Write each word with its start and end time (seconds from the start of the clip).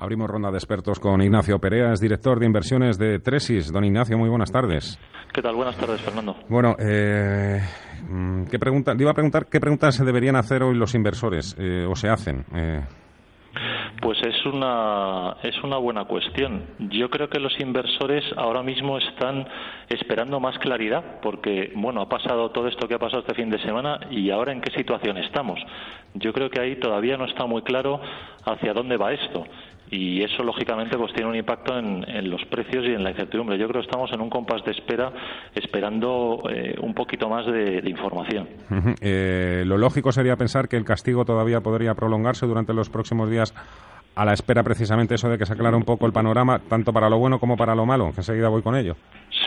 Abrimos 0.00 0.30
ronda 0.30 0.50
de 0.50 0.56
expertos 0.56 0.98
con 0.98 1.20
Ignacio 1.20 1.58
Perea, 1.58 1.92
es 1.92 2.00
director 2.00 2.40
de 2.40 2.46
inversiones 2.46 2.96
de 2.96 3.18
Tresis. 3.18 3.70
Don 3.70 3.84
Ignacio, 3.84 4.16
muy 4.16 4.30
buenas 4.30 4.50
tardes. 4.50 4.98
¿Qué 5.30 5.42
tal? 5.42 5.54
Buenas 5.54 5.76
tardes, 5.76 6.00
Fernando. 6.00 6.36
Bueno, 6.48 6.74
eh, 6.78 7.60
¿qué 8.50 8.58
pregunta, 8.58 8.94
le 8.94 9.02
iba 9.02 9.10
a 9.10 9.14
preguntar 9.14 9.44
qué 9.50 9.60
preguntas 9.60 9.94
se 9.94 10.04
deberían 10.06 10.36
hacer 10.36 10.62
hoy 10.62 10.74
los 10.74 10.94
inversores 10.94 11.54
eh, 11.58 11.84
o 11.86 11.94
se 11.94 12.08
hacen. 12.08 12.46
Eh. 12.54 12.80
Pues 14.00 14.18
es 14.22 14.46
una, 14.46 15.36
es 15.42 15.62
una 15.62 15.76
buena 15.76 16.06
cuestión. 16.06 16.64
Yo 16.78 17.10
creo 17.10 17.28
que 17.28 17.38
los 17.38 17.52
inversores 17.60 18.24
ahora 18.38 18.62
mismo 18.62 18.96
están 18.96 19.46
esperando 19.90 20.40
más 20.40 20.56
claridad 20.60 21.20
porque, 21.20 21.72
bueno, 21.76 22.00
ha 22.00 22.08
pasado 22.08 22.52
todo 22.52 22.68
esto 22.68 22.88
que 22.88 22.94
ha 22.94 22.98
pasado 22.98 23.20
este 23.20 23.34
fin 23.34 23.50
de 23.50 23.60
semana 23.60 24.00
y 24.10 24.30
ahora 24.30 24.52
en 24.52 24.62
qué 24.62 24.72
situación 24.72 25.18
estamos. 25.18 25.60
Yo 26.14 26.32
creo 26.32 26.48
que 26.48 26.58
ahí 26.58 26.76
todavía 26.76 27.18
no 27.18 27.26
está 27.26 27.44
muy 27.44 27.60
claro 27.60 28.00
hacia 28.46 28.72
dónde 28.72 28.96
va 28.96 29.12
esto 29.12 29.44
y 29.90 30.22
eso 30.22 30.42
lógicamente 30.42 30.96
pues 30.96 31.12
tiene 31.12 31.28
un 31.28 31.36
impacto 31.36 31.76
en, 31.76 32.30
los 32.30 32.44
precios 32.46 32.84
y 32.86 32.92
en 32.92 33.02
la 33.02 33.10
incertidumbre. 33.10 33.58
Yo 33.58 33.66
creo 33.68 33.82
que 33.82 33.86
estamos 33.86 34.12
en 34.12 34.20
un 34.20 34.30
compás 34.30 34.64
de 34.64 34.70
espera 34.72 35.12
esperando 35.54 36.42
eh, 36.48 36.76
un 36.80 36.94
poquito 36.94 37.28
más 37.28 37.46
de, 37.46 37.82
información. 37.84 38.48
Eh, 39.00 39.64
lo 39.66 39.76
lógico 39.76 40.12
sería 40.12 40.36
pensar 40.36 40.68
que 40.68 40.76
el 40.76 40.84
castigo 40.84 41.24
todavía 41.24 41.60
podría 41.60 41.94
prolongarse 41.94 42.46
durante 42.46 42.72
los 42.72 42.88
próximos 42.88 43.28
días 43.28 43.52
a 44.14 44.24
la 44.24 44.32
espera 44.32 44.62
precisamente 44.62 45.14
eso 45.14 45.28
de 45.28 45.38
que 45.38 45.46
se 45.46 45.54
aclare 45.54 45.76
un 45.76 45.84
poco 45.84 46.06
el 46.06 46.12
panorama, 46.12 46.58
tanto 46.68 46.92
para 46.92 47.08
lo 47.08 47.18
bueno 47.18 47.38
como 47.38 47.56
para 47.56 47.74
lo 47.74 47.86
malo. 47.86 48.08
Enseguida 48.16 48.48
voy 48.48 48.62
con 48.62 48.76
ello. 48.76 48.96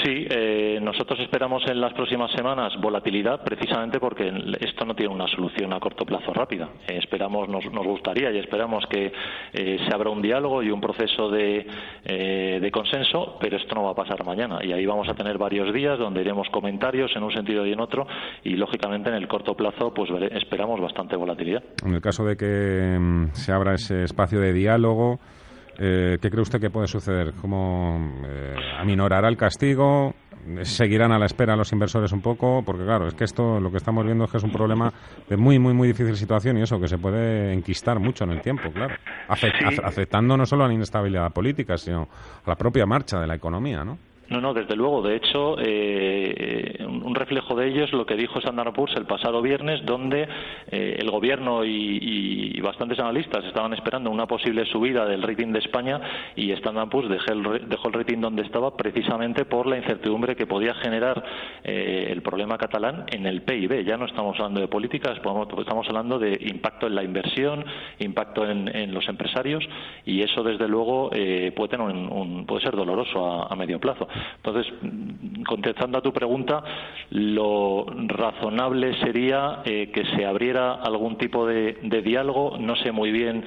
Sí, 0.03 0.25
eh, 0.30 0.52
nosotros 0.83 1.19
esperamos 1.19 1.63
en 1.67 1.79
las 1.79 1.93
próximas 1.93 2.31
semanas 2.31 2.73
volatilidad 2.79 3.43
precisamente 3.43 3.99
porque 3.99 4.31
esto 4.59 4.85
no 4.85 4.95
tiene 4.95 5.13
una 5.13 5.27
solución 5.27 5.73
a 5.73 5.79
corto 5.79 6.05
plazo 6.05 6.33
rápida. 6.33 6.69
Eh, 6.87 6.99
esperamos, 7.01 7.49
nos, 7.49 7.63
gustaría 7.65 8.31
y 8.31 8.39
esperamos 8.39 8.85
que 8.89 9.11
eh, 9.53 9.77
se 9.88 9.95
abra 9.95 10.09
un 10.09 10.21
diálogo 10.21 10.63
y 10.63 10.69
un 10.69 10.81
proceso 10.81 11.29
de, 11.29 11.65
de, 12.05 12.71
consenso, 12.71 13.38
pero 13.39 13.57
esto 13.57 13.75
no 13.75 13.83
va 13.83 13.91
a 13.91 13.95
pasar 13.95 14.25
mañana 14.25 14.59
y 14.63 14.71
ahí 14.71 14.85
vamos 14.85 15.08
a 15.09 15.13
tener 15.13 15.38
varios 15.38 15.73
días 15.73 15.99
donde 15.99 16.21
iremos 16.21 16.47
comentarios 16.49 17.11
en 17.15 17.23
un 17.23 17.31
sentido 17.31 17.65
y 17.65 17.73
en 17.73 17.80
otro 17.80 18.08
y 18.43 18.55
lógicamente 18.55 19.09
en 19.09 19.15
el 19.15 19.27
corto 19.27 19.55
plazo 19.55 19.93
pues 19.93 20.09
esperamos 20.31 20.80
bastante 20.80 21.15
volatilidad. 21.15 21.63
En 21.86 21.93
el 21.93 22.02
caso 22.02 22.25
de 22.25 22.36
que 22.36 22.97
mm, 22.99 23.33
se 23.33 23.52
abra 23.52 23.75
ese 23.75 24.03
espacio 24.03 24.39
de 24.39 24.53
diálogo, 24.53 25.19
eh, 25.80 26.17
¿Qué 26.21 26.30
cree 26.30 26.41
usted 26.41 26.59
que 26.59 26.69
puede 26.69 26.88
suceder? 26.88 27.33
¿Cómo 27.41 28.21
eh, 28.25 28.55
aminorará 28.77 29.27
el 29.27 29.38
castigo? 29.38 30.13
¿Seguirán 30.63 31.11
a 31.11 31.19
la 31.19 31.25
espera 31.25 31.55
los 31.55 31.72
inversores 31.72 32.11
un 32.11 32.22
poco? 32.22 32.63
Porque 32.66 32.83
claro, 32.83 33.08
es 33.08 33.13
que 33.13 33.23
esto 33.23 33.59
lo 33.59 33.72
que 33.72 33.77
estamos 33.77 34.05
viendo 34.05 34.25
es 34.25 34.31
que 34.31 34.38
es 34.38 34.44
un 34.44 34.52
problema 34.52 34.91
de 35.30 35.38
muy, 35.38 35.59
muy, 35.59 35.73
muy 35.73 35.88
difícil 35.88 36.16
situación 36.17 36.58
y 36.58 36.61
eso, 36.61 36.80
que 36.80 36.88
se 36.88 36.97
puede 36.97 37.53
enquistar 37.53 37.99
mucho 37.99 38.23
en 38.23 38.31
el 38.31 38.41
tiempo, 38.41 38.71
claro. 38.71 38.95
Afectando 39.27 40.38
no 40.38 40.45
solo 40.45 40.66
a 40.66 40.67
la 40.67 40.73
inestabilidad 40.73 41.31
política, 41.31 41.77
sino 41.77 42.08
a 42.45 42.49
la 42.49 42.55
propia 42.55 42.86
marcha 42.86 43.19
de 43.19 43.27
la 43.27 43.36
economía, 43.36 43.83
¿no? 43.83 43.97
No, 44.34 44.42
no, 44.42 44.52
desde 44.52 44.76
luego. 44.76 45.03
De 45.03 45.16
hecho, 45.16 45.58
eh, 45.59 46.84
un 46.84 47.14
reflejo 47.14 47.53
de 47.53 47.67
ello 47.67 47.84
es 47.84 47.94
lo 47.94 48.03
que 48.03 48.16
dijo 48.16 48.39
Standard 48.39 48.73
Poor's 48.73 48.95
el 48.95 49.06
pasado 49.06 49.44
viernes, 49.44 49.86
donde 49.86 50.28
eh, 50.72 50.95
el 50.98 51.12
Gobierno 51.12 51.64
y, 51.64 52.59
bastantes 52.64 52.98
analistas 52.98 53.45
estaban 53.45 53.73
esperando 53.73 54.09
una 54.09 54.26
posible 54.26 54.66
subida 54.66 55.06
del 55.06 55.22
rating 55.22 55.52
de 55.52 55.59
España 55.59 56.02
y 56.36 56.50
Standard 56.52 56.89
Poor's 56.89 57.09
dejó 57.09 57.31
el, 57.31 57.70
dejó 57.70 57.89
el 57.89 57.94
rating 57.94 58.22
donde 58.22 58.42
estaba 58.42 58.76
precisamente 58.76 59.45
por 59.45 59.67
la 59.67 59.78
incertidumbre 59.78 60.36
que 60.36 60.48
podía 60.48 60.73
generar 60.76 61.23
eh, 61.64 62.08
el 62.09 62.23
problema 62.23 62.58
catalán 62.58 63.06
en 63.11 63.28
el 63.28 63.44
PIB. 63.44 63.84
Ya 63.84 63.98
no 63.98 64.06
estamos 64.06 64.39
hablando 64.39 64.61
de 64.61 64.67
políticas, 64.67 65.17
estamos 65.17 65.88
hablando 65.88 66.17
de 66.17 66.39
impacto 66.42 66.88
en 66.88 66.95
la 66.95 67.04
inversión, 67.04 67.66
impacto 68.00 68.50
en, 68.50 68.94
los 68.94 69.08
empresarios 69.08 69.64
y 70.06 70.22
eso, 70.22 70.42
desde 70.42 70.67
luego, 70.67 71.09
puede, 71.09 71.70
tener 71.70 71.81
un, 71.81 72.45
puede 72.48 72.64
ser 72.64 72.76
doloroso 72.76 73.52
a 73.52 73.56
medio 73.56 73.80
plazo. 73.80 74.08
Entonces, 74.38 74.73
contestando 75.47 75.97
a 75.97 76.02
tu 76.02 76.11
pregunta, 76.11 76.63
lo 77.11 77.85
razonable 78.07 78.98
sería 78.99 79.61
eh, 79.65 79.92
que 79.93 80.05
se 80.15 80.25
abriera 80.25 80.73
algún 80.73 81.17
tipo 81.17 81.45
de, 81.45 81.73
diálogo. 82.03 82.58
No 82.59 82.75
sé 82.75 82.92
muy 82.92 83.11
bien 83.11 83.43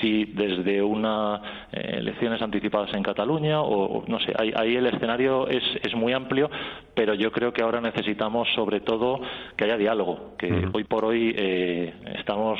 si 0.00 0.24
desde 0.24 0.82
unas 0.82 1.40
eh, 1.72 1.96
elecciones 1.98 2.40
anticipadas 2.42 2.94
en 2.94 3.02
Cataluña 3.02 3.60
o, 3.60 4.04
no 4.06 4.18
sé. 4.20 4.32
Ahí, 4.38 4.76
el 4.76 4.86
escenario 4.86 5.48
es, 5.48 5.62
muy 5.94 6.12
amplio, 6.12 6.50
pero 6.94 7.14
yo 7.14 7.32
creo 7.32 7.52
que 7.52 7.62
ahora 7.62 7.80
necesitamos 7.80 8.48
sobre 8.54 8.80
todo 8.80 9.20
que 9.56 9.64
haya 9.64 9.76
diálogo, 9.76 10.36
que 10.38 10.68
hoy 10.72 10.84
por 10.84 11.04
hoy 11.04 11.34
eh, 11.36 11.92
estamos 12.18 12.58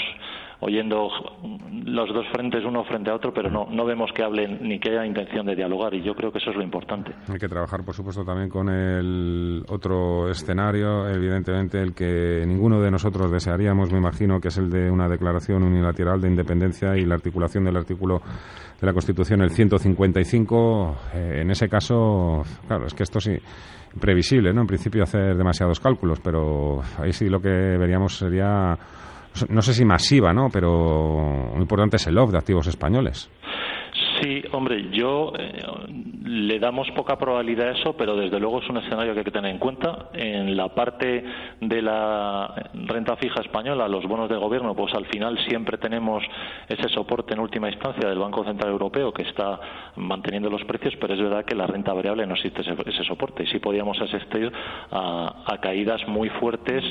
oyendo 0.60 1.08
los 1.84 2.12
dos 2.12 2.26
frentes 2.32 2.64
uno 2.64 2.84
frente 2.84 3.10
a 3.10 3.14
otro, 3.14 3.32
pero 3.32 3.50
no, 3.50 3.66
no 3.70 3.84
vemos 3.84 4.10
que 4.12 4.22
hablen 4.22 4.58
ni 4.62 4.78
que 4.78 4.91
haya 4.91 5.06
intención 5.06 5.46
de 5.46 5.54
dialogar 5.54 5.94
y 5.94 6.02
yo 6.02 6.14
creo 6.14 6.32
que 6.32 6.38
eso 6.38 6.50
es 6.50 6.56
lo 6.56 6.62
importante. 6.62 7.12
Hay 7.28 7.38
que 7.38 7.48
trabajar, 7.48 7.84
por 7.84 7.94
supuesto, 7.94 8.24
también 8.24 8.48
con 8.48 8.69
el 8.69 9.64
otro 9.69 10.28
escenario, 10.30 11.08
evidentemente 11.08 11.80
el 11.80 11.94
que 11.94 12.44
ninguno 12.46 12.80
de 12.80 12.91
nosotros 12.91 13.30
desearíamos, 13.30 13.92
me 13.92 13.98
imagino, 13.98 14.41
que 14.41 14.48
es 14.48 14.58
el 14.58 14.70
de 14.70 14.91
una 14.91 15.08
declaración 15.08 15.62
unilateral 15.62 16.20
de 16.20 16.28
independencia 16.28 16.96
y 16.96 17.04
la 17.04 17.14
articulación 17.14 17.64
del 17.64 17.76
artículo 17.76 18.20
de 18.80 18.86
la 18.86 18.92
Constitución, 18.92 19.42
el 19.42 19.50
155. 19.50 20.96
Eh, 21.14 21.38
en 21.42 21.50
ese 21.50 21.69
caso, 21.69 22.42
claro, 22.66 22.86
es 22.86 22.94
que 22.94 23.04
esto 23.04 23.20
sí 23.20 23.36
previsible, 24.00 24.52
¿no? 24.52 24.62
En 24.62 24.66
principio 24.66 25.02
hacer 25.02 25.36
demasiados 25.36 25.80
cálculos, 25.80 26.20
pero 26.20 26.80
ahí 26.98 27.12
sí 27.12 27.28
lo 27.28 27.40
que 27.40 27.48
veríamos 27.48 28.16
sería 28.16 28.76
no 29.49 29.62
sé 29.62 29.75
si 29.75 29.84
masiva, 29.84 30.32
¿no? 30.32 30.49
Pero 30.50 31.53
lo 31.54 31.60
importante 31.60 31.97
es 31.97 32.06
el 32.06 32.15
love 32.15 32.32
de 32.32 32.38
activos 32.38 32.66
españoles. 32.66 33.31
Sí, 34.21 34.43
hombre, 34.53 34.91
yo 34.91 35.33
eh, 35.39 35.62
le 36.25 36.59
damos 36.59 36.91
poca 36.91 37.17
probabilidad 37.17 37.69
a 37.69 37.73
eso, 37.73 37.97
pero 37.97 38.17
desde 38.17 38.41
luego 38.41 38.61
es 38.61 38.69
un 38.69 38.79
escenario 38.79 39.12
que 39.12 39.21
hay 39.21 39.25
que 39.25 39.31
tener 39.31 39.51
en 39.51 39.59
cuenta. 39.59 40.09
En 40.12 40.56
la 40.56 40.69
parte 40.75 41.25
de 41.61 41.83
la 41.83 42.71
renta 42.87 43.17
fija 43.17 43.41
española, 43.41 43.87
los 43.87 44.05
bonos 44.06 44.29
de 44.29 44.37
gobierno, 44.37 44.75
pues 44.75 44.93
al 44.95 45.06
final 45.06 45.39
siempre 45.47 45.79
tenemos 45.79 46.25
ese 46.69 46.89
soporte 46.89 47.34
en 47.34 47.41
última 47.41 47.71
instancia 47.71 48.09
del 48.09 48.19
Banco 48.19 48.45
Central 48.45 48.71
Europeo 48.73 49.12
que 49.12 49.23
está 49.23 49.61
manteniendo 49.97 50.50
los 50.50 50.65
precios, 50.65 50.95
pero 51.00 51.15
es 51.15 51.21
verdad 51.21 51.45
que 51.45 51.55
la 51.55 51.67
renta 51.67 51.93
variable 51.93 52.27
no 52.27 52.35
existe 52.35 52.62
ese, 52.62 53.05
soporte 53.05 53.45
y 53.45 53.47
sí 53.47 53.59
podríamos 53.59 54.00
asistir 54.00 54.53
a, 54.91 55.59
caídas 55.62 56.06
muy 56.06 56.29
fuertes 56.29 56.85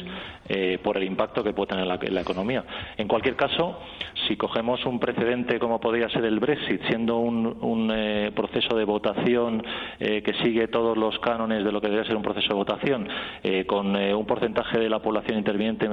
eh, 0.50 0.80
por 0.84 0.98
el 0.98 1.04
impacto 1.04 1.44
que 1.44 1.54
puede 1.54 1.70
tener 1.70 1.88
la, 1.88 2.00
la 2.02 2.22
economía. 2.22 2.64
En 2.98 3.08
cualquier 3.08 3.36
caso, 3.36 3.80
si 4.28 4.36
cogemos 4.36 4.86
un 4.86 5.00
precedente 5.00 5.60
como 5.60 5.80
podría 5.80 6.10
ser 6.10 6.26
el 6.26 6.40
Brexit, 6.40 6.82
siendo 6.88 7.17
un, 7.20 7.92
eh, 7.94 8.32
proceso 8.36 8.76
de 8.76 8.86
votación 8.86 9.64
eh, 10.00 10.22
que 10.22 10.34
sigue 10.44 10.68
todos 10.68 10.98
los 10.98 11.18
cánones 11.20 11.64
de 11.64 11.72
lo 11.72 11.82
que 11.82 11.90
debe 11.90 12.06
ser 12.06 12.16
un 12.16 12.24
proceso 12.24 12.50
de 12.50 12.56
votación, 12.56 13.08
eh, 13.44 13.66
con 13.66 13.96
un 13.96 14.26
porcentaje 14.26 14.80
de 14.80 14.90
la 14.90 15.00
población 15.00 15.38
interviniente, 15.38 15.88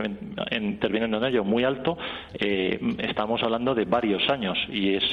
interviniendo 0.51 1.19
en 1.19 1.25
ello 1.25 1.45
muy 1.45 1.65
alto, 1.65 1.97
estamos 2.99 3.43
hablando 3.43 3.75
de 3.75 3.85
varios 3.85 4.23
años 4.31 4.59
y 4.69 4.95
es, 4.95 5.05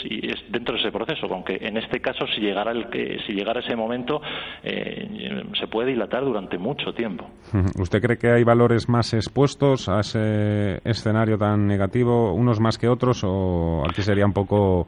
dentro 0.50 0.76
de 0.76 0.82
ese 0.82 0.92
proceso, 0.92 1.28
aunque 1.32 1.58
en 1.62 1.78
este 1.78 2.00
caso 2.00 2.26
si 2.28 2.42
llegara, 2.42 2.72
el, 2.72 2.88
si 3.26 3.34
llegara 3.34 3.60
ese 3.62 3.76
momento 3.76 4.22
se 4.64 5.68
puede 5.68 5.92
dilatar 5.92 6.24
durante 6.24 6.58
mucho 6.58 6.94
tiempo. 6.94 7.30
¿Usted 7.80 8.02
cree 8.02 8.18
que 8.18 8.32
hay 8.32 8.44
valores 8.44 8.90
más 8.90 9.14
expuestos 9.14 9.90
a 9.90 10.00
ese 10.00 10.82
escenario 10.84 11.38
tan 11.38 11.68
negativo, 11.68 12.34
unos 12.34 12.60
más 12.60 12.78
que 12.78 12.88
otros, 12.88 13.24
o 13.24 13.84
aquí 13.88 14.02
sería 14.02 14.26
un 14.26 14.34
poco 14.34 14.88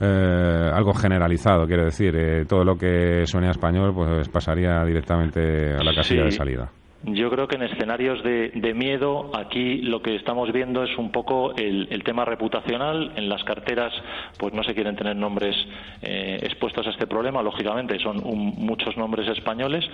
eh, 0.00 0.70
algo 0.72 0.94
generalizado, 0.94 1.66
quiero 1.66 1.84
decir, 1.84 2.16
eh, 2.16 2.44
todo 2.46 2.64
lo 2.64 2.76
que 2.76 3.26
suene 3.26 3.50
español 3.50 3.92
pues 3.94 4.28
pasaría 4.28 4.82
directamente 4.84 5.74
a 5.74 5.82
la 5.82 5.94
casilla 5.94 6.24
de 6.24 6.30
salida. 6.30 6.70
Yo 7.04 7.30
creo 7.30 7.48
que 7.48 7.56
en 7.56 7.62
escenarios 7.62 8.22
de, 8.22 8.74
miedo 8.74 9.30
aquí 9.34 9.78
lo 9.78 10.02
que 10.02 10.16
estamos 10.16 10.52
viendo 10.52 10.84
es 10.84 10.98
un 10.98 11.10
poco 11.10 11.54
el, 11.56 12.02
tema 12.04 12.26
reputacional. 12.26 13.12
En 13.16 13.28
las 13.28 13.42
carteras 13.44 13.92
pues 14.38 14.52
no 14.52 14.62
se 14.62 14.74
quieren 14.74 14.96
tener 14.96 15.16
nombres 15.16 15.56
eh, 16.02 16.38
expuestos 16.42 16.86
a 16.86 16.90
este 16.90 17.06
problema, 17.06 17.42
lógicamente 17.42 17.98
son 18.00 18.20
muchos 18.22 18.96
nombres 18.98 19.28
españoles, 19.28 19.84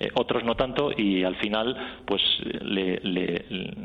eh, 0.00 0.10
otros 0.14 0.42
no 0.42 0.56
tanto 0.56 0.90
y 0.96 1.22
al 1.22 1.36
final 1.36 2.00
pues 2.04 2.20
le, 2.62 2.98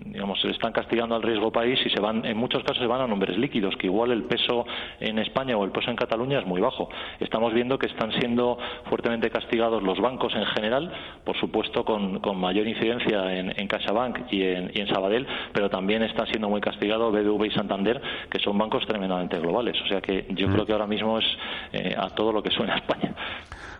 digamos, 0.05 0.41
se 0.41 0.47
le 0.47 0.53
están 0.53 0.71
castigando 0.71 1.15
al 1.15 1.21
riesgo 1.21 1.51
país 1.51 1.79
y 1.85 1.89
se 1.89 1.99
van 1.99 2.25
en 2.25 2.37
muchos 2.37 2.63
casos 2.63 2.79
se 2.79 2.87
van 2.87 3.01
a 3.01 3.07
nombres 3.07 3.37
líquidos 3.37 3.75
que 3.77 3.87
igual 3.87 4.11
el 4.11 4.23
peso 4.23 4.65
en 4.99 5.19
España 5.19 5.55
o 5.55 5.63
el 5.65 5.71
peso 5.71 5.91
en 5.91 5.97
Cataluña 5.97 6.39
es 6.39 6.45
muy 6.47 6.61
bajo. 6.61 6.89
Estamos 7.19 7.53
viendo 7.53 7.77
que 7.77 7.87
están 7.87 8.11
siendo 8.13 8.57
fuertemente 8.85 9.29
castigados 9.29 9.83
los 9.83 9.99
bancos 9.99 10.33
en 10.35 10.45
general, 10.47 10.91
por 11.23 11.37
supuesto 11.39 11.85
con, 11.85 12.19
con 12.19 12.39
mayor 12.39 12.67
incidencia 12.71 13.33
en, 13.33 13.53
en 13.55 13.67
CaixaBank 13.67 14.31
y 14.31 14.43
en, 14.43 14.71
y 14.73 14.81
en 14.81 14.87
Sabadell, 14.87 15.27
pero 15.53 15.69
también 15.69 16.03
está 16.03 16.25
siendo 16.25 16.49
muy 16.49 16.61
castigado 16.61 17.11
BBV 17.11 17.45
y 17.45 17.51
Santander, 17.51 18.01
que 18.29 18.39
son 18.39 18.57
bancos 18.57 18.85
tremendamente 18.87 19.39
globales. 19.39 19.75
O 19.83 19.87
sea 19.87 20.01
que 20.01 20.25
yo 20.29 20.47
mm. 20.47 20.53
creo 20.53 20.65
que 20.65 20.73
ahora 20.73 20.87
mismo 20.87 21.19
es 21.19 21.25
eh, 21.73 21.95
a 21.97 22.09
todo 22.09 22.31
lo 22.31 22.41
que 22.41 22.51
suena 22.51 22.75
España. 22.75 23.13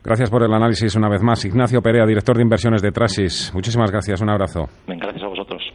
Gracias 0.03 0.31
por 0.31 0.43
el 0.43 0.51
análisis 0.51 0.95
una 0.95 1.09
vez 1.09 1.21
más. 1.21 1.45
Ignacio 1.45 1.81
Perea, 1.81 2.05
director 2.05 2.35
de 2.35 2.41
inversiones 2.41 2.81
de 2.81 2.91
Trasis. 2.91 3.51
Muchísimas 3.53 3.91
gracias. 3.91 4.19
Un 4.21 4.29
abrazo. 4.29 4.65
Gracias 4.87 5.23
a 5.23 5.27
vosotros. 5.27 5.61